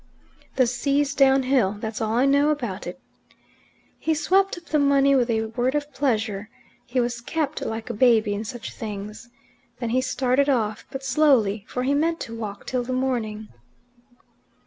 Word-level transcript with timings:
"The 0.55 0.65
sea's 0.65 1.13
downhill. 1.13 1.73
That's 1.73 2.01
all 2.01 2.13
I 2.13 2.25
know 2.25 2.49
about 2.49 2.87
it." 2.87 2.99
He 3.99 4.15
swept 4.15 4.57
up 4.57 4.65
the 4.65 4.79
money 4.79 5.15
with 5.15 5.29
a 5.29 5.45
word 5.45 5.75
of 5.75 5.93
pleasure: 5.93 6.49
he 6.87 6.99
was 6.99 7.21
kept 7.21 7.61
like 7.61 7.91
a 7.91 7.93
baby 7.93 8.33
in 8.33 8.43
such 8.43 8.73
things. 8.73 9.29
Then 9.77 9.91
he 9.91 10.01
started 10.01 10.49
off, 10.49 10.87
but 10.89 11.03
slowly, 11.05 11.65
for 11.67 11.83
he 11.83 11.93
meant 11.93 12.19
to 12.21 12.35
walk 12.35 12.65
till 12.65 12.81
the 12.81 12.93
morning. 12.93 13.49